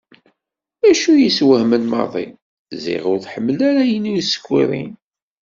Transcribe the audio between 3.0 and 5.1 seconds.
ur tḥemmel ara ayen isukṛin.